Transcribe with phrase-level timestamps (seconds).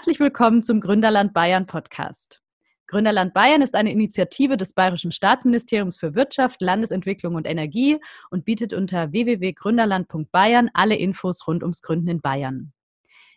[0.00, 2.40] Herzlich willkommen zum Gründerland Bayern Podcast.
[2.86, 7.98] Gründerland Bayern ist eine Initiative des Bayerischen Staatsministeriums für Wirtschaft, Landesentwicklung und Energie
[8.30, 12.72] und bietet unter www.gründerland.bayern alle Infos rund ums Gründen in Bayern.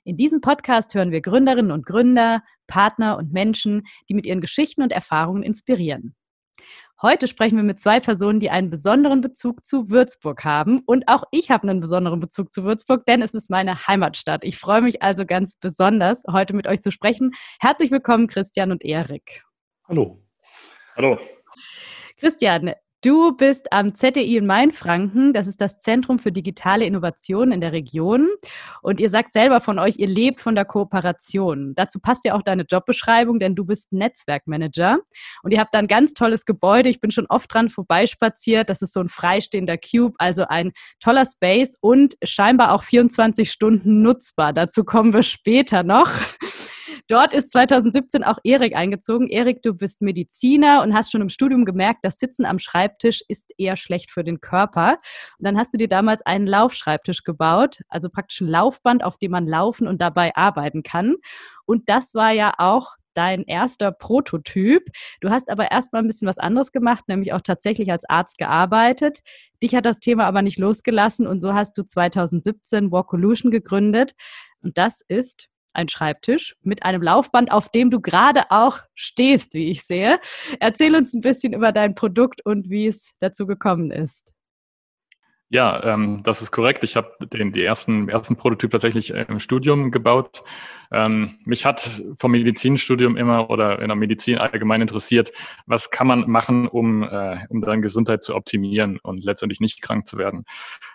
[0.06, 4.84] In diesem Podcast hören wir Gründerinnen und Gründer, Partner und Menschen, die mit ihren Geschichten
[4.84, 6.16] und Erfahrungen inspirieren.
[7.06, 10.80] Heute sprechen wir mit zwei Personen, die einen besonderen Bezug zu Würzburg haben.
[10.86, 14.46] Und auch ich habe einen besonderen Bezug zu Würzburg, denn es ist meine Heimatstadt.
[14.46, 17.32] Ich freue mich also ganz besonders, heute mit euch zu sprechen.
[17.60, 19.44] Herzlich willkommen, Christian und Erik.
[19.86, 20.24] Hallo.
[20.96, 21.20] Hallo.
[22.22, 22.72] Christian,
[23.04, 25.34] Du bist am ZDI in Mainfranken.
[25.34, 28.30] Das ist das Zentrum für digitale Innovation in der Region.
[28.82, 31.76] Und ihr sagt selber von euch, ihr lebt von der Kooperation.
[31.76, 35.00] Dazu passt ja auch deine Jobbeschreibung, denn du bist Netzwerkmanager.
[35.42, 36.88] Und ihr habt da ein ganz tolles Gebäude.
[36.88, 38.70] Ich bin schon oft dran vorbeispaziert.
[38.70, 44.02] Das ist so ein freistehender Cube, also ein toller Space und scheinbar auch 24 Stunden
[44.02, 44.54] nutzbar.
[44.54, 46.10] Dazu kommen wir später noch.
[47.08, 49.28] Dort ist 2017 auch Erik eingezogen.
[49.28, 53.52] Erik, du bist Mediziner und hast schon im Studium gemerkt, das Sitzen am Schreibtisch ist
[53.58, 54.98] eher schlecht für den Körper.
[55.38, 59.32] Und dann hast du dir damals einen Laufschreibtisch gebaut, also praktisch ein Laufband, auf dem
[59.32, 61.16] man laufen und dabei arbeiten kann.
[61.66, 64.90] Und das war ja auch dein erster Prototyp.
[65.22, 69.20] Du hast aber erstmal ein bisschen was anderes gemacht, nämlich auch tatsächlich als Arzt gearbeitet.
[69.62, 74.16] Dich hat das Thema aber nicht losgelassen und so hast du 2017 Walkolution gegründet.
[74.62, 79.70] Und das ist ein Schreibtisch mit einem Laufband, auf dem du gerade auch stehst, wie
[79.70, 80.20] ich sehe.
[80.60, 84.34] Erzähl uns ein bisschen über dein Produkt und wie es dazu gekommen ist.
[85.54, 86.84] Ja, ähm, das ist korrekt.
[86.84, 90.44] Ich habe den ersten ersten Prototyp tatsächlich äh, im Studium gebaut.
[90.92, 95.32] Ähm, mich hat vom Medizinstudium immer oder in der Medizin allgemein interessiert,
[95.68, 100.08] was kann man machen, um äh, um dann Gesundheit zu optimieren und letztendlich nicht krank
[100.08, 100.44] zu werden.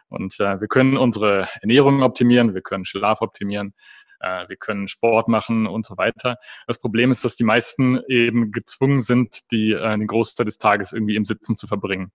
[0.08, 3.74] Und äh, wir können unsere Ernährung optimieren, wir können Schlaf optimieren,
[4.20, 6.36] wir können Sport machen und so weiter.
[6.66, 10.92] Das Problem ist, dass die meisten eben gezwungen sind, die äh, den Großteil des Tages
[10.92, 12.12] irgendwie im Sitzen zu verbringen.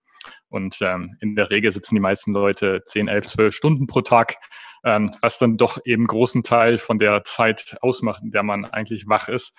[0.48, 4.36] Und ähm, in der Regel sitzen die meisten Leute 10, 11, 12 Stunden pro Tag,
[4.84, 9.08] ähm, was dann doch eben großen Teil von der Zeit ausmacht, in der man eigentlich
[9.08, 9.54] wach ist.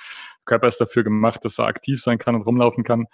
[0.46, 3.08] Körper ist dafür gemacht, dass er aktiv sein kann und rumlaufen kann.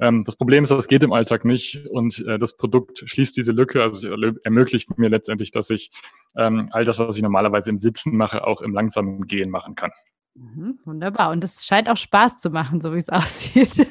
[0.00, 3.52] Ähm, das Problem ist, das geht im Alltag nicht und äh, das Produkt schließt diese
[3.52, 4.08] Lücke, also
[4.42, 5.90] ermöglicht mir letztendlich, dass ich
[6.36, 9.92] ähm, all das, was ich normalerweise im Sitzen mache, auch im langsamen Gehen machen kann.
[10.34, 11.30] Mhm, wunderbar.
[11.30, 13.86] Und das scheint auch Spaß zu machen, so wie es aussieht.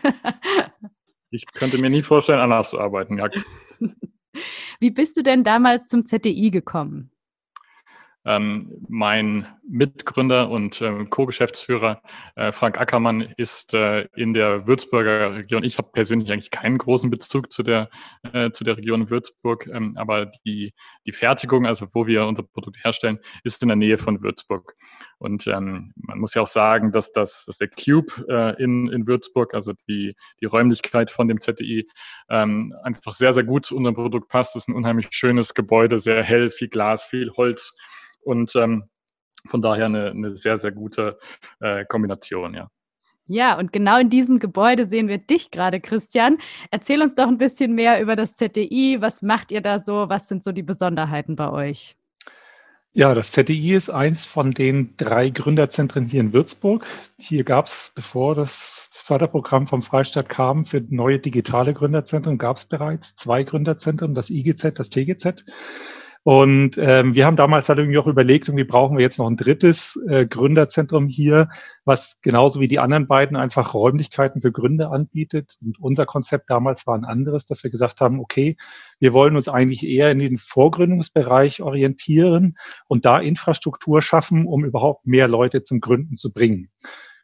[1.30, 3.18] ich könnte mir nie vorstellen, anders zu arbeiten.
[3.18, 3.30] Ja.
[4.80, 7.12] Wie bist du denn damals zum ZDI gekommen?
[8.26, 12.02] Ähm, mein Mitgründer und ähm, Co-Geschäftsführer
[12.36, 15.64] äh, Frank Ackermann ist äh, in der Würzburger Region.
[15.64, 17.90] Ich habe persönlich eigentlich keinen großen Bezug zu der,
[18.34, 20.74] äh, zu der Region Würzburg, ähm, aber die,
[21.06, 24.76] die Fertigung, also wo wir unser Produkt herstellen, ist in der Nähe von Würzburg.
[25.20, 29.08] Und ähm, man muss ja auch sagen, dass, das, dass der Cube äh, in, in
[29.08, 31.88] Würzburg, also die, die Räumlichkeit von dem ZDI,
[32.30, 34.56] ähm, einfach sehr, sehr gut zu unserem Produkt passt.
[34.56, 37.78] Es ist ein unheimlich schönes Gebäude, sehr hell, viel Glas, viel Holz.
[38.28, 38.84] Und ähm,
[39.46, 41.18] von daher eine, eine sehr, sehr gute
[41.62, 42.70] äh, Kombination, ja.
[43.30, 46.38] Ja, und genau in diesem Gebäude sehen wir dich gerade, Christian.
[46.72, 48.98] Erzähl uns doch ein bisschen mehr über das ZDI.
[49.02, 50.08] Was macht ihr da so?
[50.08, 51.98] Was sind so die Besonderheiten bei euch?
[52.94, 56.88] Ja, das ZDI ist eins von den drei Gründerzentren hier in Würzburg.
[57.20, 62.66] Hier gab es, bevor das Förderprogramm vom Freistaat kam für neue digitale Gründerzentren, gab es
[62.66, 65.46] bereits zwei Gründerzentren, das IGZ, das TGZ.
[66.28, 69.38] Und ähm, wir haben damals halt irgendwie auch überlegt, irgendwie brauchen wir jetzt noch ein
[69.38, 71.48] drittes äh, Gründerzentrum hier,
[71.86, 75.56] was genauso wie die anderen beiden einfach Räumlichkeiten für Gründer anbietet.
[75.62, 78.58] Und unser Konzept damals war ein anderes, dass wir gesagt haben, okay,
[79.00, 82.58] wir wollen uns eigentlich eher in den Vorgründungsbereich orientieren
[82.90, 86.70] und da Infrastruktur schaffen, um überhaupt mehr Leute zum Gründen zu bringen.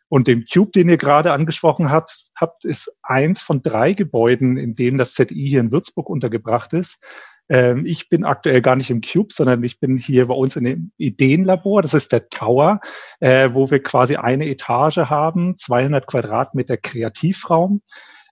[0.08, 4.75] Und dem Cube, den ihr gerade angesprochen habt, habt, ist eins von drei Gebäuden, in
[4.75, 7.00] denen das ZI hier in Würzburg untergebracht ist.
[7.49, 10.63] Ähm, ich bin aktuell gar nicht im Cube, sondern ich bin hier bei uns in
[10.63, 11.81] dem Ideenlabor.
[11.81, 12.79] Das ist der Tower,
[13.19, 17.81] äh, wo wir quasi eine Etage haben, 200 Quadratmeter Kreativraum.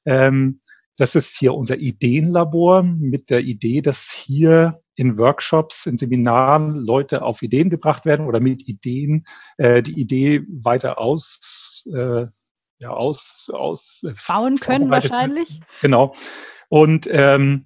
[0.06, 0.62] Ähm,
[0.98, 7.24] das ist hier unser Ideenlabor mit der Idee, dass hier in Workshops, in Seminaren Leute
[7.24, 9.26] auf Ideen gebracht werden oder mit Ideen
[9.58, 12.28] äh, die Idee weiter aus, äh,
[12.78, 15.62] ja, aus, aus äh, bauen können wahrscheinlich.
[15.82, 16.14] Genau.
[16.70, 17.66] Und ähm,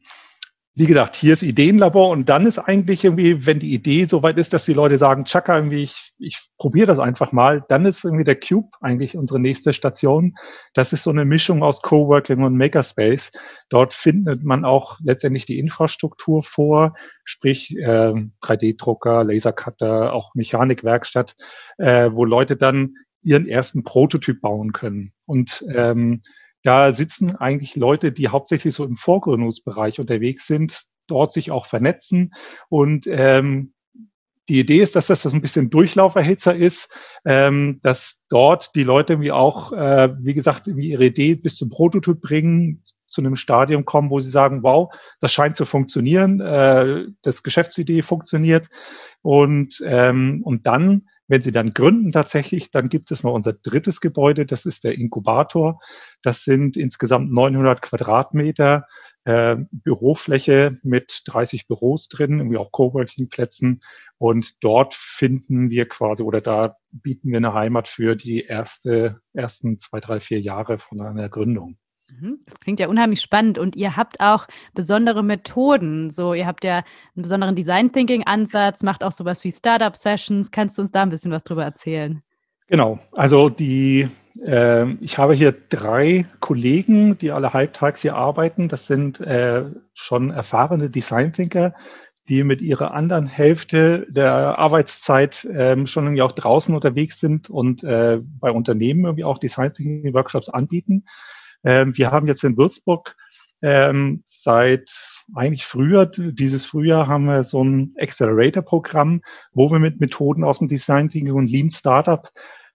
[0.77, 4.38] wie gesagt, hier ist Ideenlabor und dann ist eigentlich irgendwie, wenn die Idee so weit
[4.38, 8.04] ist, dass die Leute sagen, Chaka, irgendwie, ich, ich probiere das einfach mal, dann ist
[8.04, 10.36] irgendwie der Cube eigentlich unsere nächste Station.
[10.74, 13.31] Das ist so eine Mischung aus Coworking und Makerspace.
[13.69, 16.94] Dort findet man auch letztendlich die Infrastruktur vor,
[17.24, 21.38] sprich äh, 3D-Drucker, Lasercutter, auch Mechanikwerkstatt,
[21.77, 25.13] äh, wo Leute dann ihren ersten Prototyp bauen können.
[25.25, 26.22] Und ähm,
[26.65, 32.33] da sitzen eigentlich Leute, die hauptsächlich so im Vorgründungsbereich unterwegs sind, dort sich auch vernetzen
[32.69, 33.73] und ähm,
[34.50, 36.89] die Idee ist, dass das so ein bisschen Durchlauferhitzer ist,
[37.25, 41.69] ähm, dass dort die Leute irgendwie auch, äh, wie gesagt, irgendwie ihre Idee bis zum
[41.69, 47.06] Prototyp bringen, zu einem Stadium kommen, wo sie sagen, wow, das scheint zu funktionieren, äh,
[47.21, 48.67] das Geschäftsidee funktioniert.
[49.21, 54.01] Und, ähm, und dann, wenn sie dann gründen tatsächlich, dann gibt es noch unser drittes
[54.01, 55.80] Gebäude, das ist der Inkubator.
[56.22, 58.88] Das sind insgesamt 900 Quadratmeter
[59.25, 63.81] äh, Bürofläche mit 30 Büros drin, irgendwie auch Coworking-Plätzen.
[64.18, 69.80] Und dort finden wir quasi oder da bieten wir eine Heimat für die erste, ersten
[69.80, 71.77] zwei, drei, vier Jahre von einer Gründung.
[72.10, 76.12] Mhm, das klingt ja unheimlich spannend und ihr habt auch besondere Methoden.
[76.12, 76.78] So, ihr habt ja
[77.16, 80.52] einen besonderen Design Thinking Ansatz, macht auch sowas wie Startup Sessions.
[80.52, 82.22] Kannst du uns da ein bisschen was drüber erzählen?
[82.68, 84.07] Genau, also die,
[84.44, 88.69] äh, ich habe hier drei Kollegen, die alle halbtags hier arbeiten.
[88.69, 91.75] Das sind äh, schon erfahrene Design Thinker,
[92.28, 97.84] die mit ihrer anderen Hälfte der Arbeitszeit ähm, schon irgendwie auch draußen unterwegs sind und
[97.84, 101.06] äh, bei Unternehmen irgendwie auch Design Thinking Workshops anbieten.
[101.65, 103.15] Ähm, wir haben jetzt in Würzburg
[103.62, 104.89] ähm, seit
[105.33, 109.21] eigentlich früher, dieses Frühjahr haben wir so ein Accelerator-Programm,
[109.53, 112.29] wo wir mit Methoden aus dem Design Thinking und Lean Startup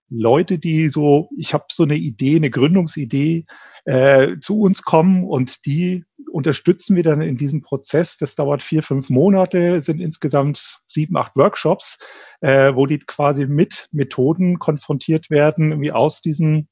[0.08, 3.46] Leute, die so, ich habe so eine Idee, eine Gründungsidee,
[3.84, 8.16] äh, zu uns kommen und die unterstützen wir dann in diesem Prozess.
[8.16, 11.98] Das dauert vier, fünf Monate, sind insgesamt sieben, acht Workshops,
[12.40, 16.68] äh, wo die quasi mit Methoden konfrontiert werden, wie aus diesen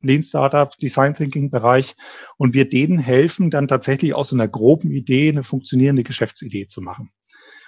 [0.00, 1.94] Lean Startup, Design Thinking Bereich
[2.36, 7.10] und wir denen helfen, dann tatsächlich aus einer groben Idee eine funktionierende Geschäftsidee zu machen.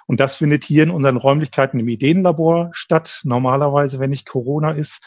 [0.07, 5.01] Und das findet hier in unseren Räumlichkeiten im Ideenlabor statt, normalerweise, wenn nicht Corona ist.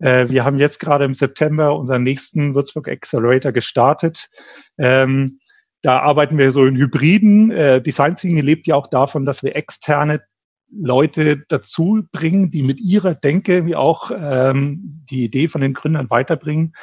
[0.00, 4.28] Äh, wir haben jetzt gerade im September unseren nächsten Würzburg Accelerator gestartet.
[4.76, 5.38] Ähm,
[5.82, 7.52] da arbeiten wir so in Hybriden.
[7.52, 10.22] Äh, Design Thinking lebt ja auch davon, dass wir externe
[10.70, 16.10] Leute dazu bringen, die mit ihrer Denke wie auch ähm, die Idee von den Gründern
[16.10, 16.74] weiterbringen.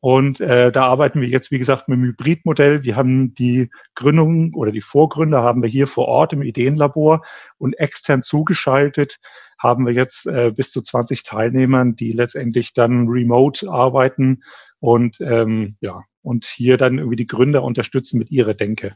[0.00, 2.84] Und äh, da arbeiten wir jetzt, wie gesagt, mit dem Hybridmodell.
[2.84, 7.22] Wir haben die Gründung oder die Vorgründer haben wir hier vor Ort im Ideenlabor
[7.58, 9.18] und extern zugeschaltet
[9.58, 14.42] haben wir jetzt äh, bis zu 20 Teilnehmern, die letztendlich dann remote arbeiten
[14.80, 18.94] und ähm, ja und hier dann irgendwie die Gründer unterstützen mit ihrer Denke.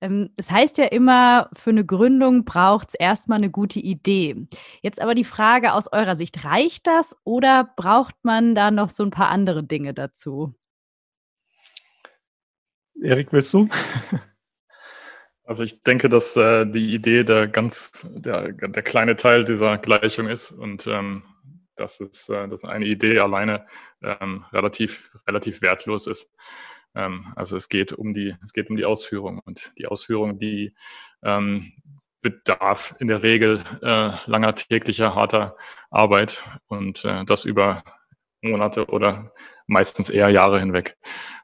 [0.00, 0.10] Hm.
[0.10, 4.46] Ähm, es heißt ja immer, für eine Gründung braucht es erstmal eine gute Idee.
[4.82, 9.02] Jetzt aber die Frage aus eurer Sicht, reicht das oder braucht man da noch so
[9.02, 10.54] ein paar andere Dinge dazu?
[13.00, 13.68] Erik, willst du?
[15.48, 20.28] Also ich denke, dass äh, die Idee der ganz, der, der kleine Teil dieser Gleichung
[20.28, 21.22] ist und ähm,
[21.74, 23.66] dass es, äh, dass eine Idee alleine
[24.02, 26.34] ähm, relativ, relativ wertlos ist.
[26.94, 30.74] Ähm, also es geht um die, es geht um die Ausführung und die Ausführung, die
[31.22, 31.72] ähm,
[32.20, 35.56] bedarf in der Regel äh, langer täglicher harter
[35.90, 37.84] Arbeit und äh, das über
[38.42, 39.32] Monate oder
[39.66, 40.96] meistens eher Jahre hinweg.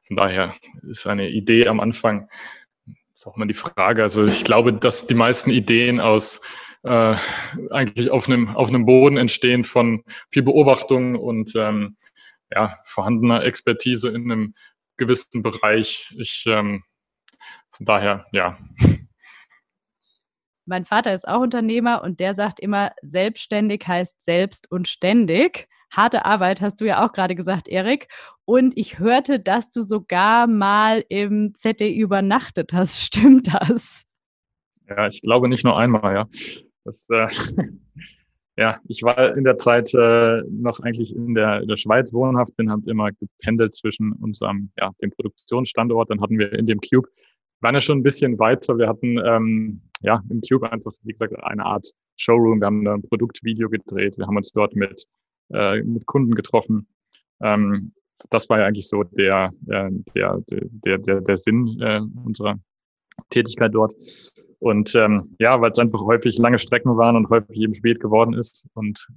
[0.03, 0.53] Von daher
[0.83, 2.29] ist eine Idee am Anfang,
[3.13, 4.03] ist auch mal die Frage.
[4.03, 6.41] Also ich glaube, dass die meisten Ideen aus
[6.83, 7.15] äh,
[7.71, 11.97] eigentlich auf einem, auf einem Boden entstehen von viel Beobachtung und ähm,
[12.51, 14.53] ja, vorhandener Expertise in einem
[14.97, 16.13] gewissen Bereich.
[16.17, 16.83] Ich, ähm,
[17.71, 18.57] von daher, ja.
[20.65, 25.67] Mein Vater ist auch Unternehmer und der sagt immer, selbstständig heißt selbst und ständig.
[25.91, 28.07] Harte Arbeit hast du ja auch gerade gesagt, Erik.
[28.45, 33.01] Und ich hörte, dass du sogar mal im ZD übernachtet hast.
[33.03, 34.03] Stimmt das?
[34.87, 36.27] Ja, ich glaube nicht nur einmal, ja.
[36.83, 37.27] Das, äh,
[38.57, 42.55] Ja, ich war in der Zeit äh, noch eigentlich in der, in der Schweiz wohnhaft,
[42.55, 46.09] bin halt immer gependelt zwischen unserem, ja, dem Produktionsstandort.
[46.09, 47.09] Dann hatten wir in dem Cube,
[47.59, 48.77] waren ja schon ein bisschen weiter.
[48.77, 51.85] Wir hatten ähm, ja im Cube einfach, wie gesagt, eine Art
[52.15, 52.61] Showroom.
[52.61, 54.17] Wir haben da ein Produktvideo gedreht.
[54.17, 55.05] Wir haben uns dort mit,
[55.53, 56.87] äh, mit Kunden getroffen.
[57.41, 57.91] Ähm,
[58.29, 62.57] das war ja eigentlich so der, äh, der, der, der, der Sinn äh, unserer
[63.29, 63.93] Tätigkeit dort.
[64.65, 68.33] Und ähm, ja, weil es einfach häufig lange Strecken waren und häufig eben spät geworden
[68.33, 68.67] ist.
[68.73, 69.07] Und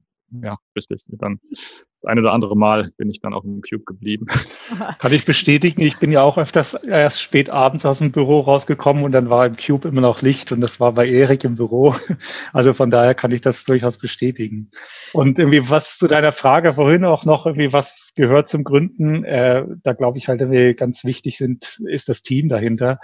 [0.43, 1.07] ja, richtig.
[1.09, 4.27] Dann das eine oder andere Mal bin ich dann auch im Cube geblieben.
[4.99, 5.81] Kann ich bestätigen.
[5.81, 9.47] Ich bin ja auch öfters erst spät abends aus dem Büro rausgekommen und dann war
[9.47, 11.95] im Cube immer noch Licht und das war bei Erik im Büro.
[12.53, 14.71] Also von daher kann ich das durchaus bestätigen.
[15.13, 19.65] Und irgendwie was zu deiner Frage vorhin auch noch, irgendwie was gehört zum Gründen, äh,
[19.83, 22.99] da glaube ich halt irgendwie ganz wichtig sind, ist das Team dahinter.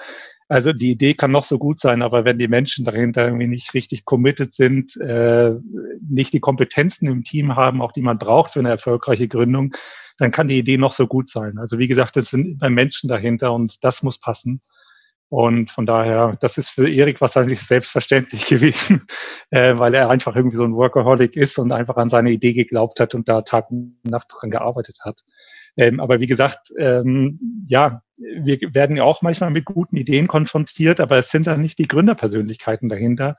[0.49, 3.73] Also die Idee kann noch so gut sein, aber wenn die Menschen dahinter irgendwie nicht
[3.73, 5.53] richtig committed sind, äh,
[6.07, 9.75] nicht die Kompetenzen im Team haben, auch die man braucht für eine erfolgreiche Gründung,
[10.19, 11.59] dann kann die Idee noch so gut sein.
[11.59, 14.61] Also wie gesagt, es sind immer Menschen dahinter und das muss passen.
[15.31, 19.07] Und von daher, das ist für Erik wahrscheinlich selbstverständlich gewesen,
[19.51, 23.01] äh, weil er einfach irgendwie so ein Workaholic ist und einfach an seine Idee geglaubt
[23.01, 25.25] hat und da Tag und Nacht dran gearbeitet hat.
[25.77, 31.01] Ähm, aber wie gesagt, ähm, ja, wir werden ja auch manchmal mit guten Ideen konfrontiert,
[31.01, 33.37] aber es sind dann nicht die Gründerpersönlichkeiten dahinter.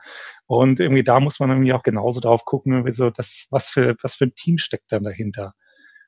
[0.47, 4.15] Und irgendwie da muss man irgendwie auch genauso drauf gucken, so, das, was für, was
[4.15, 5.53] für ein Team steckt dann dahinter.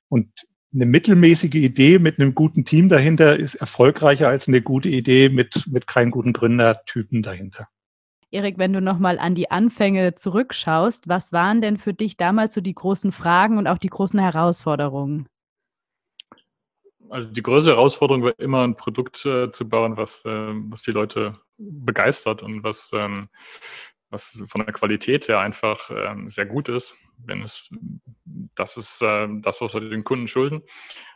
[0.10, 0.30] Und
[0.74, 5.66] eine mittelmäßige Idee mit einem guten Team dahinter ist erfolgreicher als eine gute Idee mit,
[5.68, 7.68] mit keinen guten Gründertypen dahinter.
[8.30, 12.60] Erik, wenn du nochmal an die Anfänge zurückschaust, was waren denn für dich damals so
[12.60, 15.28] die großen Fragen und auch die großen Herausforderungen?
[17.10, 20.92] Also die größte Herausforderung war immer ein Produkt äh, zu bauen, was, äh, was die
[20.92, 23.30] Leute begeistert und was, ähm,
[24.10, 26.96] was von der Qualität her einfach ähm, sehr gut ist.
[27.26, 27.70] Wenn es,
[28.56, 30.62] das ist äh, das, was wir den Kunden schulden.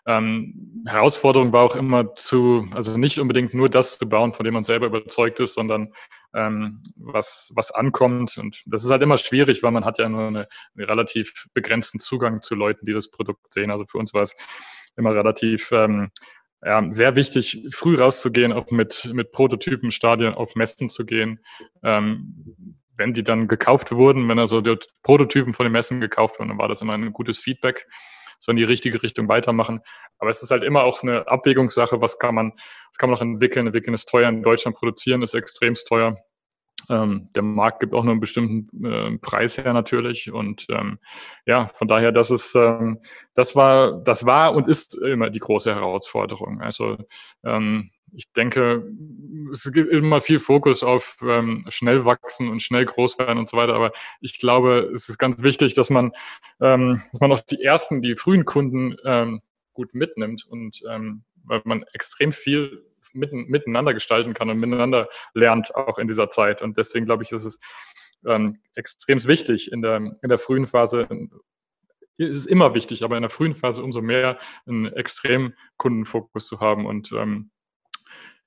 [0.06, 4.56] Ähm, Herausforderung war auch immer zu, also nicht unbedingt nur das zu bauen, von dem
[4.56, 5.94] man selber überzeugt ist, sondern
[6.34, 8.38] ähm, was, was ankommt.
[8.38, 12.00] Und das ist halt immer schwierig, weil man hat ja nur eine, einen relativ begrenzten
[12.00, 13.72] Zugang zu Leuten, die das Produkt sehen.
[13.72, 14.36] Also für uns war es
[14.98, 16.12] immer relativ ähm,
[16.64, 21.40] ja, sehr wichtig, früh rauszugehen, auch mit, mit Prototypen, Stadien auf Messen zu gehen.
[21.84, 26.50] Ähm, wenn die dann gekauft wurden, wenn also die Prototypen von den Messen gekauft wurden,
[26.50, 27.88] dann war das immer ein gutes Feedback,
[28.38, 29.82] so in die richtige Richtung weitermachen.
[30.20, 33.22] Aber es ist halt immer auch eine Abwägungssache, was kann man, was kann man noch
[33.22, 33.66] entwickeln?
[33.66, 36.16] Entwickeln ist teuer, in Deutschland produzieren ist extremst teuer.
[36.92, 40.32] Ähm, der Markt gibt auch nur einen bestimmten äh, Preis her natürlich.
[40.32, 41.00] Und ähm,
[41.46, 43.00] ja, von daher, das ist, ähm,
[43.34, 46.62] das war, das war und ist immer die große Herausforderung.
[46.62, 46.98] Also
[47.44, 48.86] ähm, ich denke,
[49.54, 53.56] es gibt immer viel Fokus auf ähm, schnell wachsen und schnell groß werden und so
[53.56, 53.74] weiter.
[53.74, 56.12] Aber ich glaube, es ist ganz wichtig, dass man,
[56.60, 59.42] ähm, dass man auch die ersten, die frühen Kunden ähm,
[59.74, 65.76] gut mitnimmt und ähm, weil man extrem viel mitten, miteinander gestalten kann und miteinander lernt,
[65.76, 66.62] auch in dieser Zeit.
[66.62, 67.60] Und deswegen glaube ich, ist es
[68.26, 71.08] ähm, extrem wichtig in der, in der frühen Phase.
[72.18, 76.60] Es ist immer wichtig, aber in der frühen Phase umso mehr einen extrem Kundenfokus zu
[76.60, 76.86] haben.
[76.86, 77.52] Und ähm,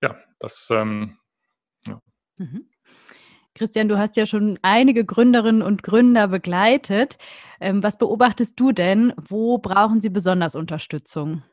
[0.02, 0.68] ja, das.
[0.70, 1.18] Ähm,
[1.86, 2.00] ja.
[2.36, 2.68] Mhm.
[3.56, 7.18] Christian, du hast ja schon einige Gründerinnen und Gründer begleitet.
[7.60, 9.12] Ähm, was beobachtest du denn?
[9.16, 11.44] Wo brauchen sie besonders Unterstützung?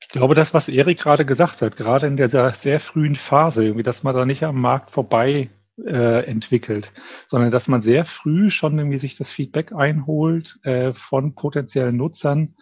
[0.00, 3.82] Ich glaube, das, was Erik gerade gesagt hat, gerade in dieser sehr frühen Phase, irgendwie,
[3.82, 5.50] dass man da nicht am Markt vorbei
[5.84, 6.92] äh, entwickelt,
[7.26, 12.54] sondern dass man sehr früh schon irgendwie sich das Feedback einholt äh, von potenziellen Nutzern.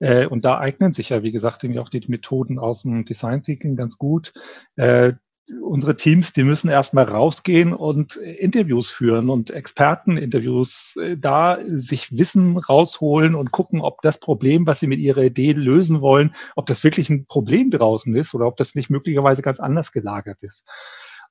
[0.00, 3.42] Äh, und da eignen sich ja, wie gesagt, irgendwie auch die Methoden aus dem Design
[3.42, 4.32] Thinking ganz gut,
[4.76, 5.12] äh,
[5.60, 12.56] unsere Teams, die müssen erstmal rausgehen und Interviews führen und Experteninterviews äh, da sich Wissen
[12.56, 16.84] rausholen und gucken, ob das Problem, was sie mit ihrer Idee lösen wollen, ob das
[16.84, 20.68] wirklich ein Problem draußen ist oder ob das nicht möglicherweise ganz anders gelagert ist.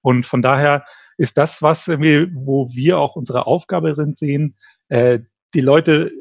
[0.01, 0.85] Und von daher
[1.17, 4.55] ist das was, wo wir auch unsere Aufgabe drin sehen,
[4.89, 5.19] äh,
[5.53, 6.11] die Leute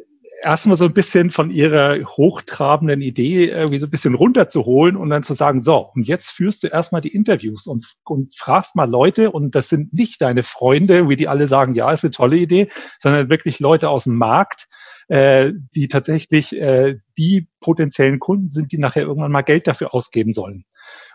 [0.43, 5.23] erstmal so ein bisschen von ihrer hochtrabenden Idee irgendwie so ein bisschen runterzuholen und dann
[5.23, 9.31] zu sagen, so, und jetzt führst du erstmal die Interviews und, und fragst mal Leute,
[9.31, 12.69] und das sind nicht deine Freunde, wie die alle sagen, ja, ist eine tolle Idee,
[12.99, 14.69] sondern wirklich Leute aus dem Markt,
[15.09, 20.33] äh, die tatsächlich äh, die potenziellen Kunden sind, die nachher irgendwann mal Geld dafür ausgeben
[20.33, 20.65] sollen.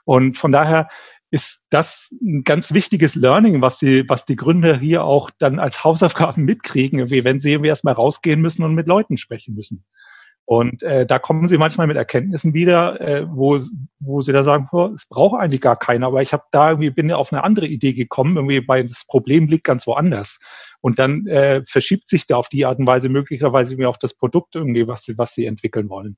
[0.04, 0.88] Und von daher
[1.32, 5.84] ist das ein ganz wichtiges Learning, was die, was die Gründer hier auch dann als
[5.84, 9.84] Hausaufgaben mitkriegen, wie wenn sie irgendwie erstmal rausgehen müssen und mit Leuten sprechen müssen.
[10.48, 13.58] Und äh, da kommen sie manchmal mit Erkenntnissen wieder, äh, wo,
[14.00, 16.92] wo sie da sagen, oh, es braucht eigentlich gar keiner, aber ich habe da irgendwie
[16.92, 20.38] bin auf eine andere Idee gekommen, irgendwie, weil das Problem liegt ganz woanders.
[20.82, 24.14] Und dann äh, verschiebt sich da auf die Art und Weise möglicherweise irgendwie auch das
[24.14, 26.18] Produkt irgendwie, was sie, was sie entwickeln wollen.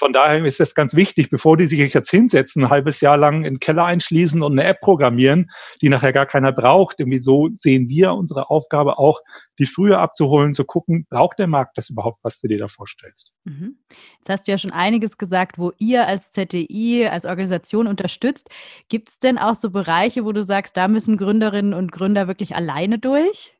[0.00, 3.44] Von daher ist es ganz wichtig, bevor die sich jetzt hinsetzen, ein halbes Jahr lang
[3.44, 5.50] in den Keller einschließen und eine App programmieren,
[5.82, 7.00] die nachher gar keiner braucht.
[7.00, 9.20] Irgendwie so sehen wir unsere Aufgabe auch,
[9.58, 13.34] die früher abzuholen, zu gucken, braucht der Markt das überhaupt, was du dir da vorstellst.
[13.44, 13.76] Mhm.
[14.20, 18.48] Jetzt hast du ja schon einiges gesagt, wo ihr als ZDI, als Organisation unterstützt.
[18.88, 22.56] Gibt es denn auch so Bereiche, wo du sagst, da müssen Gründerinnen und Gründer wirklich
[22.56, 23.54] alleine durch?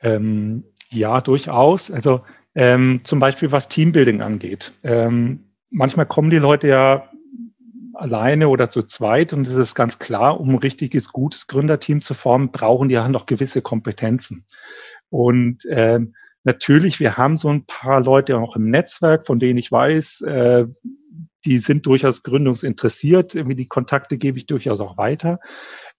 [0.00, 1.90] Ähm, ja, durchaus.
[1.90, 2.22] Also
[2.58, 4.72] ähm, zum Beispiel was Teambuilding angeht.
[4.82, 7.08] Ähm, manchmal kommen die Leute ja
[7.94, 12.14] alleine oder zu zweit und es ist ganz klar, um ein richtiges, gutes Gründerteam zu
[12.14, 14.44] formen, brauchen die ja noch gewisse Kompetenzen.
[15.08, 19.70] Und ähm, natürlich, wir haben so ein paar Leute auch im Netzwerk, von denen ich
[19.70, 20.66] weiß, äh,
[21.44, 23.36] die sind durchaus gründungsinteressiert.
[23.36, 25.38] Irgendwie die Kontakte gebe ich durchaus auch weiter.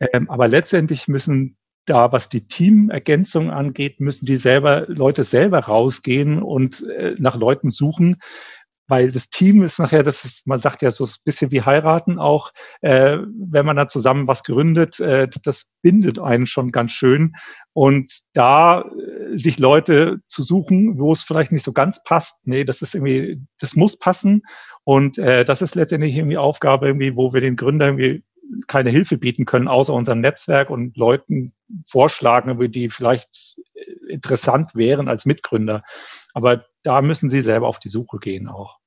[0.01, 1.55] Ähm, aber letztendlich müssen
[1.89, 7.71] da, was die Teamergänzung angeht, müssen die selber, Leute selber rausgehen und äh, nach Leuten
[7.71, 8.17] suchen,
[8.89, 12.17] weil das Team ist nachher, das ist, man sagt ja so ein bisschen wie heiraten
[12.17, 13.17] auch, äh,
[13.49, 17.33] wenn man da zusammen was gründet, äh, das bindet einen schon ganz schön.
[17.73, 22.65] Und da äh, sich Leute zu suchen, wo es vielleicht nicht so ganz passt, nee,
[22.65, 24.41] das ist irgendwie, das muss passen.
[24.83, 28.23] Und äh, das ist letztendlich irgendwie Aufgabe, irgendwie, wo wir den Gründer irgendwie
[28.67, 31.53] keine Hilfe bieten können, außer unserem Netzwerk und Leuten
[31.85, 33.55] vorschlagen, die vielleicht
[34.07, 35.83] interessant wären als Mitgründer.
[36.33, 38.79] Aber da müssen sie selber auf die Suche gehen auch.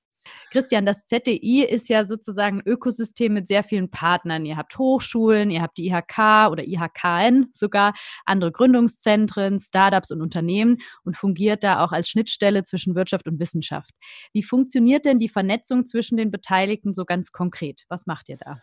[0.51, 4.45] Christian, das ZDI ist ja sozusagen ein Ökosystem mit sehr vielen Partnern.
[4.45, 7.95] Ihr habt Hochschulen, ihr habt die IHK oder IHKN sogar,
[8.27, 13.95] andere Gründungszentren, Startups und Unternehmen und fungiert da auch als Schnittstelle zwischen Wirtschaft und Wissenschaft.
[14.35, 17.85] Wie funktioniert denn die Vernetzung zwischen den Beteiligten so ganz konkret?
[17.89, 18.61] Was macht ihr da?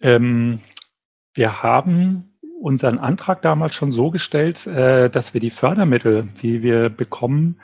[0.00, 0.60] Ähm,
[1.34, 6.88] wir haben unseren Antrag damals schon so gestellt, äh, dass wir die Fördermittel, die wir
[6.88, 7.60] bekommen,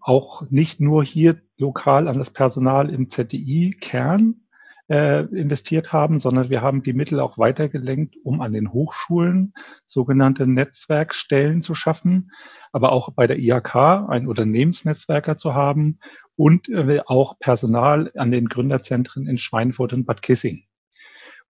[0.00, 4.44] auch nicht nur hier lokal an das Personal im ZDI-Kern
[4.88, 9.54] äh, investiert haben, sondern wir haben die Mittel auch weitergelenkt, um an den Hochschulen
[9.86, 12.30] sogenannte Netzwerkstellen zu schaffen,
[12.72, 13.76] aber auch bei der IHK
[14.08, 15.98] ein Unternehmensnetzwerker zu haben
[16.36, 20.64] und äh, auch Personal an den Gründerzentren in Schweinfurt und Bad Kissing.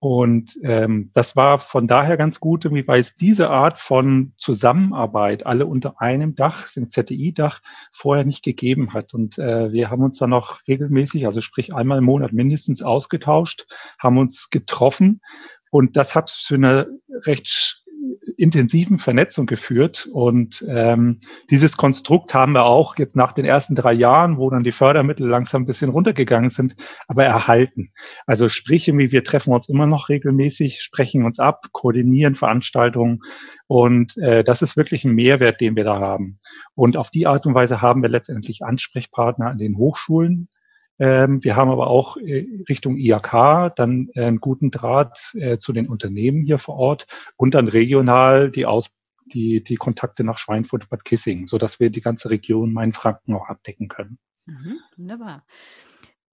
[0.04, 5.66] Und ähm, das war von daher ganz gut, weil es diese Art von Zusammenarbeit alle
[5.66, 7.62] unter einem Dach, dem ZDI-Dach,
[7.94, 9.14] vorher nicht gegeben hat.
[9.14, 13.66] Und äh, wir haben uns dann noch regelmäßig, also sprich einmal im Monat mindestens ausgetauscht,
[13.98, 15.22] haben uns getroffen.
[15.72, 16.88] Und das hat zu einer
[17.26, 17.83] recht
[18.38, 20.08] intensiven Vernetzung geführt.
[20.12, 24.64] Und ähm, dieses Konstrukt haben wir auch jetzt nach den ersten drei Jahren, wo dann
[24.64, 26.76] die Fördermittel langsam ein bisschen runtergegangen sind,
[27.08, 27.92] aber erhalten.
[28.26, 33.20] Also sprich, irgendwie, wir treffen uns immer noch regelmäßig, sprechen uns ab, koordinieren Veranstaltungen.
[33.68, 36.40] Und äh, das ist wirklich ein Mehrwert, den wir da haben.
[36.76, 40.50] Und auf die Art und Weise haben wir letztendlich Ansprechpartner an den Hochschulen,
[41.00, 45.90] wir haben aber auch äh, Richtung IAK dann äh, einen guten Draht äh, zu den
[45.90, 48.92] Unternehmen hier vor Ort und dann regional die Aus
[49.26, 53.48] die, die Kontakte nach Schweinfurt und Bad Kissing, sodass wir die ganze Region Mainfranken auch
[53.48, 54.20] abdecken können.
[54.46, 55.46] Mhm, wunderbar.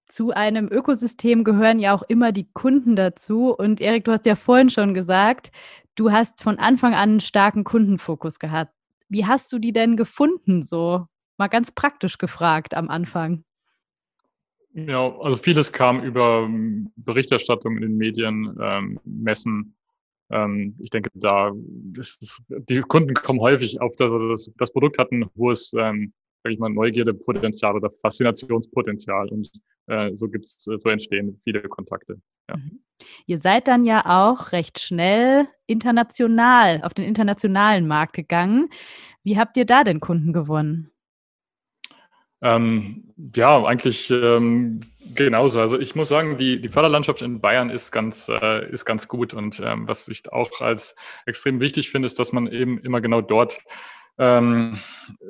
[0.07, 3.55] Zu einem Ökosystem gehören ja auch immer die Kunden dazu.
[3.55, 5.51] Und Erik, du hast ja vorhin schon gesagt,
[5.95, 8.73] du hast von Anfang an einen starken Kundenfokus gehabt.
[9.07, 11.05] Wie hast du die denn gefunden, so
[11.37, 13.43] mal ganz praktisch gefragt am Anfang?
[14.73, 19.75] Ja, also vieles kam über ähm, Berichterstattung in den Medien, ähm, Messen.
[20.29, 21.51] Ähm, ich denke, da
[21.97, 26.53] ist, die Kunden kommen häufig auf, dass das, das Produkt hat ein hohes, ähm, sag
[26.53, 29.51] ich mal, Neugierdepotenzial oder Faszinationspotenzial und
[29.87, 32.21] äh, so gibt's, so entstehen viele Kontakte.
[32.49, 32.55] Ja.
[32.55, 32.79] Mhm.
[33.25, 38.69] Ihr seid dann ja auch recht schnell international auf den internationalen Markt gegangen.
[39.23, 40.91] Wie habt ihr da den Kunden gewonnen?
[42.41, 44.81] Ähm, ja, eigentlich ähm,
[45.15, 45.59] genauso.
[45.59, 49.33] Also ich muss sagen, die, die Förderlandschaft in Bayern ist ganz, äh, ist ganz gut.
[49.33, 53.21] Und ähm, was ich auch als extrem wichtig finde, ist, dass man eben immer genau
[53.21, 53.59] dort
[54.17, 54.79] ähm,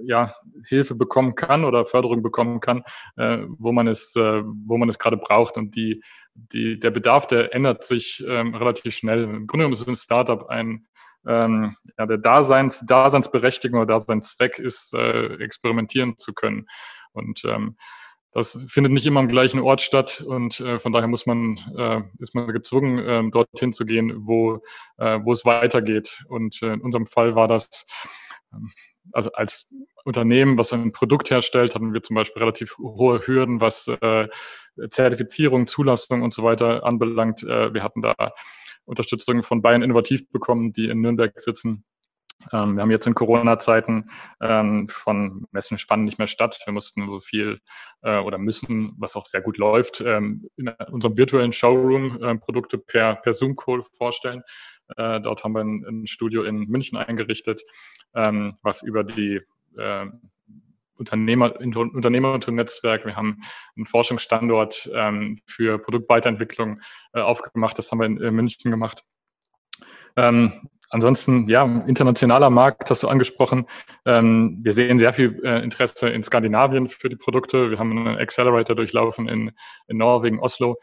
[0.03, 0.33] ja,
[0.67, 2.83] Hilfe bekommen kann oder Förderung bekommen kann,
[3.17, 5.57] äh, wo man es, äh, wo man es gerade braucht.
[5.57, 6.01] Und die,
[6.33, 9.23] die, der Bedarf, der ändert sich ähm, relativ schnell.
[9.23, 10.87] Im Grunde genommen ist ein Startup ein
[11.27, 16.67] ähm, ja, der Daseins, Daseinsberechtigung oder Daseinszweck ist, äh, experimentieren zu können.
[17.13, 17.77] Und ähm,
[18.31, 22.01] das findet nicht immer am gleichen Ort statt und äh, von daher muss man, äh,
[22.19, 24.61] ist man gezwungen, äh, dorthin zu gehen, wo,
[24.97, 26.23] äh, wo es weitergeht.
[26.29, 27.85] Und äh, in unserem Fall war das,
[28.53, 28.71] ähm,
[29.11, 29.69] also als
[30.05, 34.29] Unternehmen, was ein Produkt herstellt, hatten wir zum Beispiel relativ hohe Hürden, was äh,
[34.89, 37.43] Zertifizierung, Zulassung und so weiter anbelangt.
[37.43, 38.15] Äh, wir hatten da
[38.85, 41.83] Unterstützung von Bayern Innovativ bekommen, die in Nürnberg sitzen
[42.51, 44.09] ähm, wir haben jetzt in Corona-Zeiten
[44.41, 46.59] ähm, von Messen fanden nicht mehr statt.
[46.65, 47.59] Wir mussten so viel
[48.01, 52.77] äh, oder müssen, was auch sehr gut läuft, ähm, in unserem virtuellen Showroom äh, Produkte
[52.77, 54.43] per, per Zoom-Call vorstellen.
[54.97, 57.61] Äh, dort haben wir ein, ein, Studio in München eingerichtet,
[58.15, 59.41] ähm, was über die
[59.77, 60.05] äh,
[61.01, 63.05] Unternehmer, Unternehmernetzwerk.
[63.05, 63.41] Wir haben
[63.75, 66.79] einen Forschungsstandort ähm, für Produktweiterentwicklung
[67.13, 67.77] äh, aufgemacht.
[67.77, 69.03] Das haben wir in, in München gemacht.
[70.15, 73.65] Ähm, Ansonsten, ja, internationaler Markt hast du angesprochen.
[74.05, 77.71] Ähm, wir sehen sehr viel äh, Interesse in Skandinavien für die Produkte.
[77.71, 79.51] Wir haben einen Accelerator durchlaufen in,
[79.87, 80.81] in Norwegen, Oslo.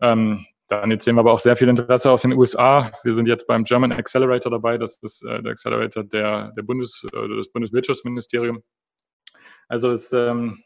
[0.00, 2.92] Ähm, dann jetzt sehen wir aber auch sehr viel Interesse aus den USA.
[3.02, 4.78] Wir sind jetzt beim German Accelerator dabei.
[4.78, 8.62] Das ist äh, der Accelerator der, der Bundes, äh, des Bundeswirtschaftsministeriums.
[9.70, 10.64] Also es, ähm,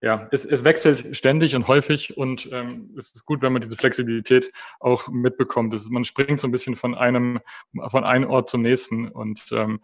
[0.00, 3.76] ja, es, es wechselt ständig und häufig und ähm, es ist gut, wenn man diese
[3.76, 5.74] Flexibilität auch mitbekommt.
[5.74, 7.40] Ist, man springt so ein bisschen von einem,
[7.88, 9.80] von einem Ort zum nächsten und ähm,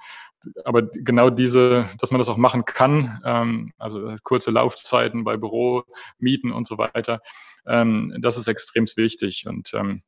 [0.65, 5.83] aber genau diese, dass man das auch machen kann, ähm, also kurze Laufzeiten bei Büro,
[6.19, 7.21] Mieten und so weiter,
[7.67, 10.03] ähm, das ist extrem wichtig und ähm,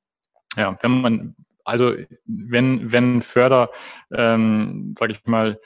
[0.56, 1.94] ja, wenn man also
[2.26, 3.70] wenn wenn Förder,
[4.12, 5.58] ähm, sage ich mal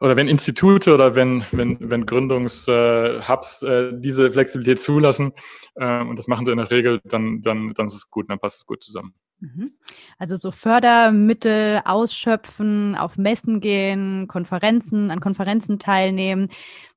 [0.00, 5.32] oder wenn Institute oder wenn, wenn, wenn Gründungshubs äh, diese Flexibilität zulassen,
[5.74, 8.38] äh, und das machen sie in der Regel, dann, dann, dann ist es gut, dann
[8.38, 9.14] passt es gut zusammen.
[9.40, 9.72] Mhm.
[10.18, 16.48] Also so Fördermittel ausschöpfen, auf Messen gehen, Konferenzen, an Konferenzen teilnehmen.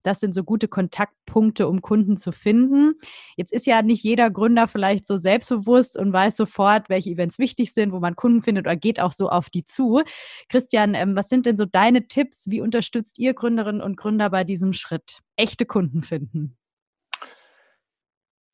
[0.01, 2.95] Das sind so gute Kontaktpunkte, um Kunden zu finden.
[3.35, 7.73] Jetzt ist ja nicht jeder Gründer vielleicht so selbstbewusst und weiß sofort, welche Events wichtig
[7.73, 10.01] sind, wo man Kunden findet oder geht auch so auf die zu.
[10.49, 12.49] Christian, ähm, was sind denn so deine Tipps?
[12.49, 15.19] Wie unterstützt ihr Gründerinnen und Gründer bei diesem Schritt?
[15.35, 16.57] Echte Kunden finden.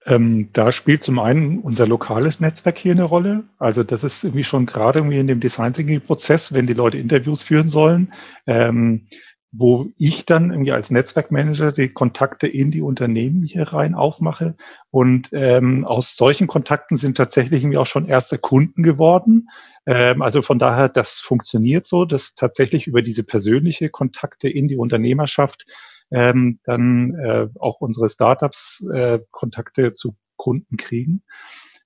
[0.08, 3.44] Ähm, da spielt zum einen unser lokales Netzwerk hier eine Rolle.
[3.60, 6.98] Also das ist irgendwie schon gerade irgendwie in dem Design Thinking Prozess, wenn die Leute
[6.98, 8.14] Interviews führen sollen,
[8.46, 9.06] ähm,
[9.52, 14.56] wo ich dann irgendwie als Netzwerkmanager die Kontakte in die Unternehmen hier rein aufmache.
[14.92, 19.50] Und ähm, aus solchen Kontakten sind tatsächlich irgendwie auch schon erste Kunden geworden.
[19.86, 24.78] Ähm, also von daher, das funktioniert so, dass tatsächlich über diese persönliche Kontakte in die
[24.78, 25.66] Unternehmerschaft
[26.12, 31.24] ähm, dann äh, auch unsere Startups äh, Kontakte zu Kunden kriegen.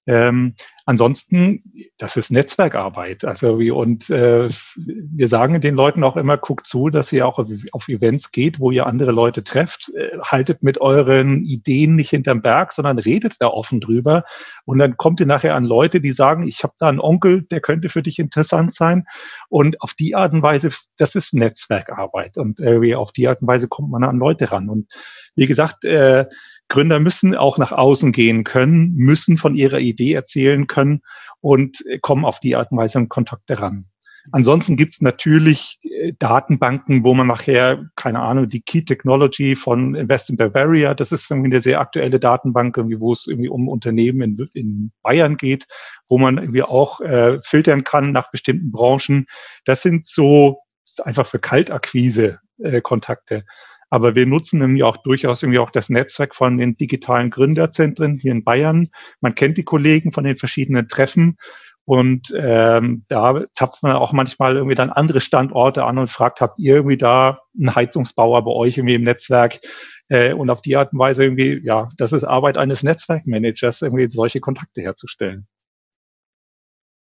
[0.07, 0.55] Ähm,
[0.91, 1.63] ansonsten,
[1.97, 3.23] das ist Netzwerkarbeit.
[3.25, 7.39] Also wie, und äh, wir sagen den Leuten auch immer, guckt zu, dass ihr auch
[7.71, 9.91] auf, Events geht, wo ihr andere Leute trefft.
[9.95, 14.23] Äh, haltet mit euren Ideen nicht hinterm Berg, sondern redet da offen drüber.
[14.65, 17.61] Und dann kommt ihr nachher an Leute, die sagen, ich habe da einen Onkel, der
[17.61, 19.05] könnte für dich interessant sein.
[19.49, 22.37] Und auf die Art und Weise, das ist Netzwerkarbeit.
[22.37, 24.69] Und äh, auf die Art und Weise kommt man an Leute ran.
[24.69, 24.91] Und
[25.35, 26.25] wie gesagt, äh,
[26.71, 31.01] Gründer müssen auch nach außen gehen können, müssen von ihrer Idee erzählen können
[31.41, 33.87] und äh, kommen auf die Art und Weise in Kontakte ran.
[34.31, 39.95] Ansonsten gibt es natürlich äh, Datenbanken, wo man nachher, keine Ahnung, die Key Technology von
[39.95, 43.67] Invest in Bavaria, das ist irgendwie eine sehr aktuelle Datenbank, irgendwie, wo es irgendwie um
[43.67, 45.65] Unternehmen in, in Bayern geht,
[46.07, 49.25] wo man irgendwie auch äh, filtern kann nach bestimmten Branchen.
[49.65, 50.59] Das sind so
[51.03, 53.43] einfach für Kaltakquise äh, Kontakte.
[53.91, 58.31] Aber wir nutzen nämlich auch durchaus irgendwie auch das Netzwerk von den digitalen Gründerzentren hier
[58.31, 58.89] in Bayern.
[59.19, 61.37] Man kennt die Kollegen von den verschiedenen Treffen.
[61.83, 66.57] Und ähm, da zapft man auch manchmal irgendwie dann andere Standorte an und fragt, habt
[66.57, 69.59] ihr irgendwie da einen Heizungsbauer bei euch irgendwie im Netzwerk?
[70.07, 74.07] Äh, und auf die Art und Weise irgendwie, ja, das ist Arbeit eines Netzwerkmanagers, irgendwie
[74.07, 75.47] solche Kontakte herzustellen.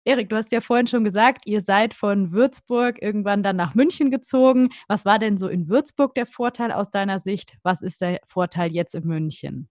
[0.06, 4.12] Erik, du hast ja vorhin schon gesagt, ihr seid von Würzburg irgendwann dann nach München
[4.12, 4.68] gezogen.
[4.86, 7.56] Was war denn so in Würzburg der Vorteil aus deiner Sicht?
[7.64, 9.68] Was ist der Vorteil jetzt in München?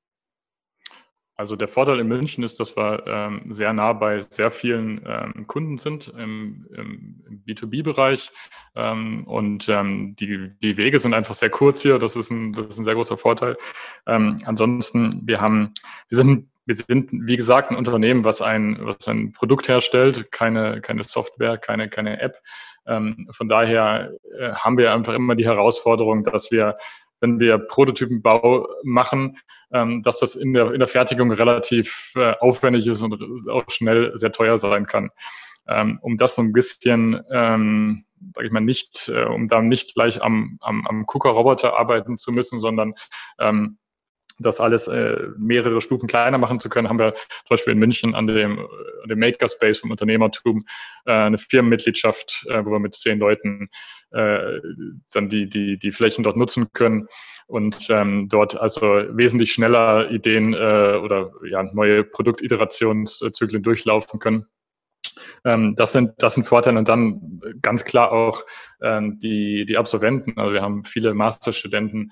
[1.38, 5.48] Also der Vorteil in München ist, dass wir ähm, sehr nah bei sehr vielen ähm,
[5.48, 8.32] Kunden sind im, im, im B2B-Bereich
[8.76, 11.98] ähm, und ähm, die, die Wege sind einfach sehr kurz hier.
[11.98, 13.56] Das ist ein, das ist ein sehr großer Vorteil.
[14.06, 15.74] Ähm, ansonsten, wir haben,
[16.10, 20.82] wir sind wir sind, wie gesagt, ein Unternehmen, was ein, was ein Produkt herstellt, keine,
[20.82, 22.42] keine Software, keine, keine App.
[22.88, 26.76] Ähm, von daher äh, haben wir einfach immer die Herausforderung, dass wir,
[27.20, 29.38] wenn wir Prototypenbau machen,
[29.72, 34.12] ähm, dass das in der, in der Fertigung relativ äh, aufwendig ist und auch schnell
[34.16, 35.12] sehr teuer sein kann.
[35.68, 39.96] Ähm, um das so ein bisschen, ähm, sage ich mal, nicht, äh, um da nicht
[39.96, 42.94] gleich am, am, am Cooker-Roboter arbeiten zu müssen, sondern
[43.40, 43.78] ähm,
[44.40, 48.16] das alles äh, mehrere Stufen kleiner machen zu können, haben wir zum Beispiel in München
[48.16, 50.66] an dem, an dem Makerspace vom Unternehmertum
[51.06, 53.70] äh, eine Firmenmitgliedschaft, äh, wo wir mit zehn Leuten
[54.12, 54.60] äh,
[55.14, 57.08] dann die, die, die Flächen dort nutzen können
[57.48, 64.46] und ähm, dort also wesentlich schneller Ideen äh, oder ja, neue Produktiterationszyklen durchlaufen können.
[65.44, 68.44] Ähm, das, sind, das sind Vorteile und dann ganz klar auch
[68.82, 70.38] ähm, die, die Absolventen.
[70.38, 72.12] Also wir haben viele Masterstudenten,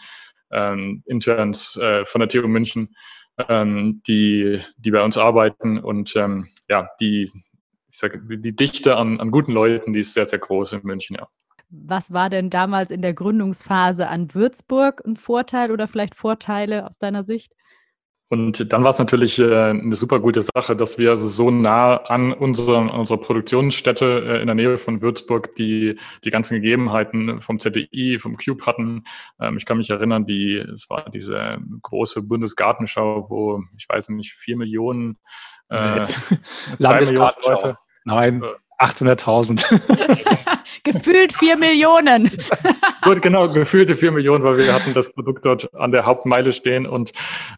[0.53, 2.95] ähm, Interns äh, von der TU München,
[3.49, 7.23] ähm, die, die bei uns arbeiten und ähm, ja, die,
[7.89, 11.17] ich sage, die Dichte an, an guten Leuten, die ist sehr, sehr groß in München,
[11.19, 11.27] ja.
[11.75, 16.99] Was war denn damals in der Gründungsphase an Würzburg ein Vorteil oder vielleicht Vorteile aus
[16.99, 17.51] deiner Sicht?
[18.33, 21.97] Und dann war es natürlich äh, eine super gute Sache, dass wir also so nah
[21.97, 27.41] an unserer, an unserer Produktionsstätte äh, in der Nähe von Würzburg die, die ganzen Gegebenheiten
[27.41, 29.03] vom ZDI, vom Cube hatten.
[29.39, 34.33] Ähm, ich kann mich erinnern, die, es war diese große Bundesgartenschau, wo, ich weiß nicht,
[34.33, 35.19] vier Millionen
[35.69, 36.07] Äh,
[36.79, 37.75] Landesgartenschau.
[38.03, 38.43] Nein,
[38.79, 39.63] 800.000.
[40.83, 42.31] Gefühlt vier Millionen.
[43.03, 46.85] Gut, genau, gefühlte vier Millionen, weil wir hatten das Produkt dort an der Hauptmeile stehen
[46.85, 47.11] und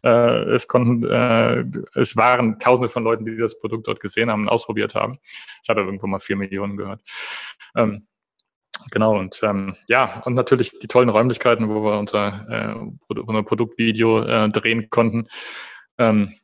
[0.04, 0.10] äh,
[0.54, 4.50] es konnten, äh, es waren Tausende von Leuten, die das Produkt dort gesehen haben und
[4.50, 5.20] ausprobiert haben.
[5.64, 7.02] Ich hatte irgendwo mal vier Millionen gehört.
[7.76, 8.08] Ähm,
[8.92, 14.22] Genau, und ähm, ja, und natürlich die tollen Räumlichkeiten, wo wir unser, äh, unser Produktvideo
[14.22, 15.28] äh, drehen konnten.
[15.98, 16.36] Ähm,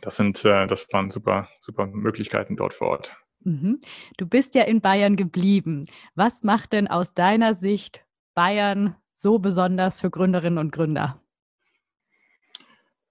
[0.00, 3.16] das sind, äh, das waren super, super Möglichkeiten dort vor Ort.
[3.48, 3.80] Mhm.
[4.18, 5.86] Du bist ja in Bayern geblieben.
[6.14, 11.18] Was macht denn aus deiner Sicht Bayern so besonders für Gründerinnen und Gründer?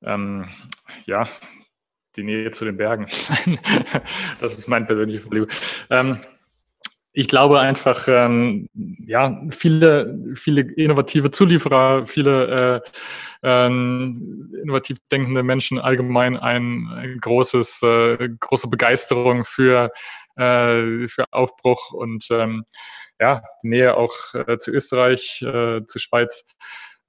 [0.04, 0.46] Ähm,
[1.06, 1.28] ja,
[2.16, 3.08] die Nähe zu den Bergen.
[4.40, 5.48] das ist mein persönliches Problem.
[5.90, 6.20] Ähm,
[7.14, 8.70] ich glaube einfach, ähm,
[9.08, 12.90] ja, viele, viele innovative Zulieferer, viele äh,
[13.42, 19.92] ähm, innovativ denkende Menschen allgemein ein, ein großes, äh, große Begeisterung für,
[20.38, 22.66] äh, für Aufbruch und ähm,
[23.20, 26.56] ja, die Nähe auch äh, zu Österreich, äh, zu Schweiz.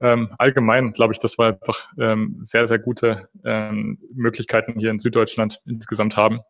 [0.01, 4.99] Ähm, allgemein glaube ich, dass wir einfach ähm, sehr, sehr gute ähm, Möglichkeiten hier in
[4.99, 6.41] Süddeutschland insgesamt haben.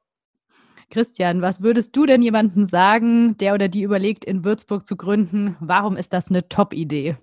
[0.92, 5.56] Christian, was würdest du denn jemandem sagen, der oder die überlegt, in Würzburg zu gründen?
[5.60, 7.18] Warum ist das eine Top-Idee?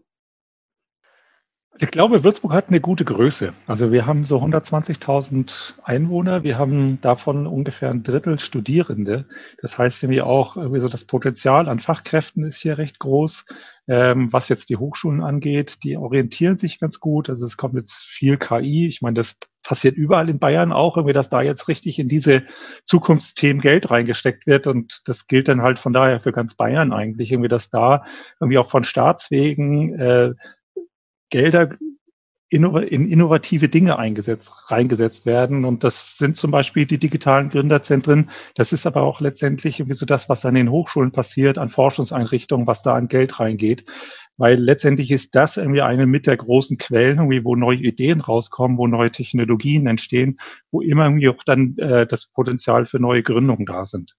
[1.79, 3.53] Ich glaube, Würzburg hat eine gute Größe.
[3.67, 6.43] Also wir haben so 120.000 Einwohner.
[6.43, 9.27] Wir haben davon ungefähr ein Drittel Studierende.
[9.61, 13.45] Das heißt nämlich auch, so das Potenzial an Fachkräften ist hier recht groß.
[13.89, 17.29] Ähm, was jetzt die Hochschulen angeht, die orientieren sich ganz gut.
[17.29, 18.89] Also es kommt jetzt viel KI.
[18.89, 22.45] Ich meine, das passiert überall in Bayern auch, irgendwie, dass da jetzt richtig in diese
[22.85, 24.67] Zukunftsthemen Geld reingesteckt wird.
[24.67, 28.05] Und das gilt dann halt von daher für ganz Bayern eigentlich, irgendwie, dass da
[28.41, 30.35] irgendwie auch von Staatswegen äh,
[31.31, 31.77] Gelder
[32.49, 35.65] in innovative Dinge eingesetzt, reingesetzt werden.
[35.65, 38.31] Und das sind zum Beispiel die digitalen Gründerzentren.
[38.55, 42.67] Das ist aber auch letztendlich irgendwie so das, was an den Hochschulen passiert, an Forschungseinrichtungen,
[42.67, 43.85] was da an Geld reingeht.
[44.37, 48.79] Weil letztendlich ist das irgendwie eine mit der großen Quellen, irgendwie, wo neue Ideen rauskommen,
[48.79, 50.37] wo neue Technologien entstehen,
[50.71, 54.15] wo immer irgendwie auch dann äh, das Potenzial für neue Gründungen da sind.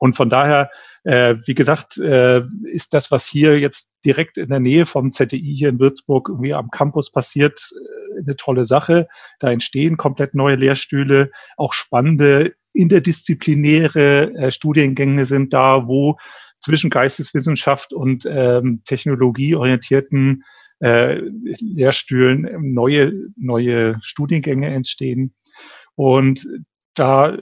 [0.00, 0.70] Und von daher,
[1.04, 5.54] äh, wie gesagt, äh, ist das, was hier jetzt direkt in der Nähe vom ZDI
[5.54, 7.70] hier in Würzburg irgendwie am Campus passiert,
[8.16, 9.08] äh, eine tolle Sache.
[9.40, 16.16] Da entstehen komplett neue Lehrstühle, auch spannende interdisziplinäre äh, Studiengänge sind da, wo
[16.60, 20.44] zwischen Geisteswissenschaft und ähm, technologieorientierten
[20.80, 21.20] äh,
[21.60, 25.34] Lehrstühlen neue, neue Studiengänge entstehen.
[25.94, 26.46] Und
[26.94, 27.36] da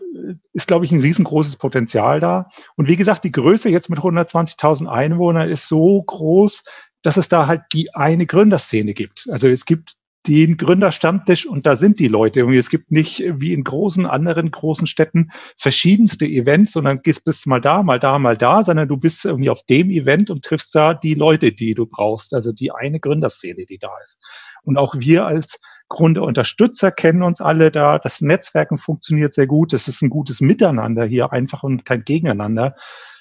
[0.52, 2.48] ist, glaube ich, ein riesengroßes Potenzial da.
[2.76, 6.62] Und wie gesagt, die Größe jetzt mit 120.000 Einwohnern ist so groß,
[7.02, 9.28] dass es da halt die eine Gründerszene gibt.
[9.30, 9.97] Also es gibt
[10.28, 12.44] den Gründerstammtisch und da sind die Leute.
[12.44, 17.46] Und es gibt nicht wie in großen anderen großen Städten verschiedenste Events, sondern gehst bist
[17.46, 20.74] mal da, mal da, mal da, sondern du bist irgendwie auf dem Event und triffst
[20.74, 22.34] da die Leute, die du brauchst.
[22.34, 24.18] Also die eine Gründerszene, die da ist.
[24.62, 27.98] Und auch wir als Gründerunterstützer kennen uns alle da.
[27.98, 29.72] Das Netzwerken funktioniert sehr gut.
[29.72, 32.74] Es ist ein gutes Miteinander hier einfach und kein Gegeneinander.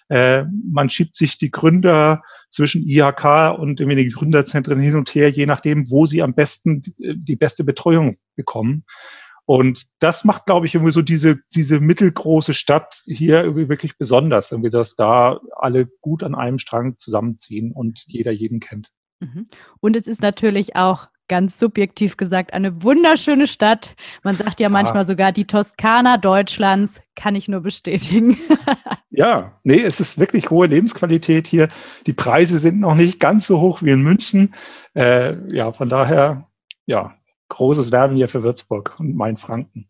[0.10, 5.45] Äh, man schiebt sich die Gründer zwischen IHK und den Gründerzentren hin und her, je
[5.45, 8.86] nachdem, wo sie am besten die beste Betreuung bekommen.
[9.45, 14.51] Und das macht, glaube ich, irgendwie so diese, diese mittelgroße Stadt hier irgendwie wirklich besonders,
[14.51, 18.89] irgendwie, dass da alle gut an einem Strang zusammenziehen und jeder jeden kennt.
[19.21, 19.47] Mhm.
[19.79, 23.96] Und es ist natürlich auch ganz subjektiv gesagt eine wunderschöne Stadt.
[24.24, 25.06] Man sagt ja manchmal ah.
[25.06, 28.38] sogar die Toskana Deutschlands, kann ich nur bestätigen.
[29.10, 31.68] ja, nee, es ist wirklich hohe Lebensqualität hier.
[32.06, 34.54] Die Preise sind noch nicht ganz so hoch wie in München.
[34.94, 36.48] Äh, ja, von daher,
[36.86, 37.16] ja,
[37.50, 39.88] großes Werben hier für Würzburg und Mainfranken.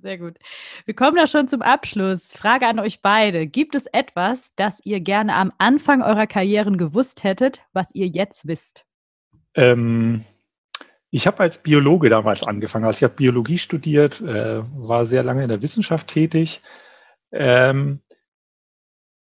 [0.00, 0.36] Sehr gut.
[0.84, 2.32] Wir kommen da schon zum Abschluss.
[2.32, 3.46] Frage an euch beide.
[3.46, 8.46] Gibt es etwas, das ihr gerne am Anfang eurer Karrieren gewusst hättet, was ihr jetzt
[8.46, 8.84] wisst?
[9.56, 10.24] Ähm,
[11.14, 12.86] ich habe als Biologe damals angefangen.
[12.86, 16.60] Also ich habe Biologie studiert, äh, war sehr lange in der Wissenschaft tätig.
[17.30, 18.00] Ähm,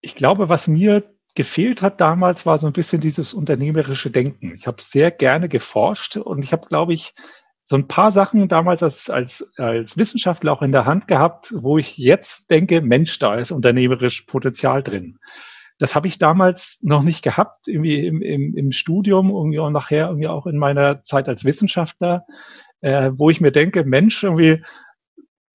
[0.02, 4.54] ich glaube, was mir gefehlt hat damals, war so ein bisschen dieses unternehmerische Denken.
[4.54, 7.14] Ich habe sehr gerne geforscht und ich habe, glaube ich,
[7.64, 11.78] so ein paar Sachen damals als, als, als Wissenschaftler auch in der Hand gehabt, wo
[11.78, 15.20] ich jetzt denke, Mensch, da ist unternehmerisch Potenzial drin.
[15.78, 20.08] Das habe ich damals noch nicht gehabt, irgendwie im, im, im Studium irgendwie und nachher
[20.08, 22.26] irgendwie auch in meiner Zeit als Wissenschaftler,
[22.82, 24.64] äh, wo ich mir denke, Mensch, irgendwie,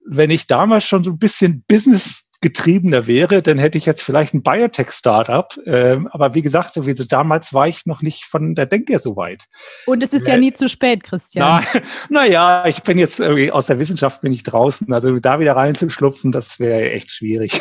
[0.05, 4.35] wenn ich damals schon so ein bisschen Business getriebener wäre, dann hätte ich jetzt vielleicht
[4.35, 5.49] ein Biotech-Startup.
[5.65, 9.47] Ähm, aber wie gesagt, sowieso damals war ich noch nicht von der Denke so weit.
[9.87, 11.65] Und es ist ja nie zu spät, Christian.
[12.09, 14.93] Naja, na ich bin jetzt irgendwie aus der Wissenschaft bin ich draußen.
[14.93, 17.61] Also da wieder reinzuschlupfen, das wäre echt schwierig.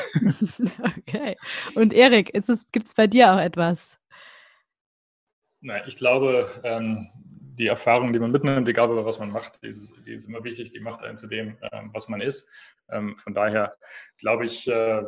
[0.98, 1.38] okay.
[1.76, 2.32] Und Erik,
[2.72, 3.98] gibt es bei dir auch etwas?
[5.62, 7.08] Nein, ich glaube, ähm,
[7.56, 10.72] die Erfahrung, die man mitnimmt, egal was man macht, die ist, die ist immer wichtig,
[10.72, 12.50] die macht einen zu dem, ähm, was man ist.
[12.90, 13.76] Ähm, von daher
[14.18, 15.04] glaube ich, äh,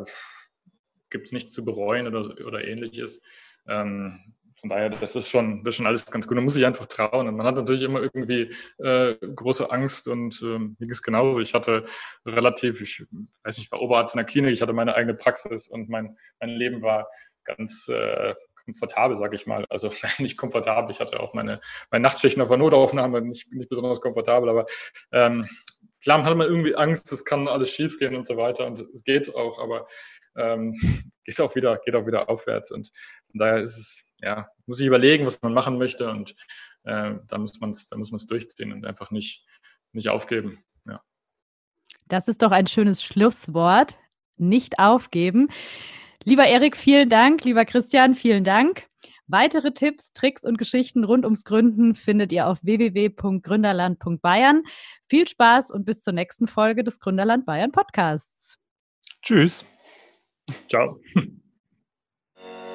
[1.10, 3.22] gibt es nichts zu bereuen oder, oder ähnliches.
[3.68, 6.36] Ähm, von daher, das ist schon, das ist schon alles ganz gut.
[6.36, 7.28] Man muss sich einfach trauen.
[7.28, 11.40] Und man hat natürlich immer irgendwie äh, große Angst und äh, mir ging es genauso.
[11.40, 11.86] Ich hatte
[12.26, 13.06] relativ, ich
[13.44, 16.18] weiß nicht, ich war Oberarzt in der Klinik, ich hatte meine eigene Praxis und mein,
[16.40, 17.08] mein Leben war
[17.44, 19.66] ganz äh, komfortabel, sage ich mal.
[19.70, 20.92] Also nicht komfortabel.
[20.92, 21.60] Ich hatte auch meine,
[21.92, 24.66] meine Nachtschichten auf der Notaufnahme, nicht, nicht besonders komfortabel, aber
[25.12, 25.48] ähm,
[26.02, 28.66] klar hat man irgendwie Angst, es kann alles schief gehen und so weiter.
[28.66, 29.88] Und es geht auch, aber
[30.38, 30.74] ähm,
[31.24, 32.72] geht auch wieder, geht auch wieder aufwärts.
[32.72, 32.92] Und
[33.32, 36.34] von daher ist es, ja, muss ich überlegen, was man machen möchte und
[36.84, 39.46] äh, da muss man es, da muss man es durchziehen und einfach nicht,
[39.92, 40.64] nicht aufgeben.
[40.86, 41.02] Ja.
[42.08, 43.98] Das ist doch ein schönes Schlusswort.
[44.38, 45.50] Nicht aufgeben.
[46.26, 47.44] Lieber Erik, vielen Dank.
[47.44, 48.88] Lieber Christian, vielen Dank.
[49.28, 54.64] Weitere Tipps, Tricks und Geschichten rund ums Gründen findet ihr auf www.gründerland.bayern.
[55.08, 58.58] Viel Spaß und bis zur nächsten Folge des Gründerland Bayern Podcasts.
[59.22, 59.66] Tschüss.
[60.70, 61.00] Ciao.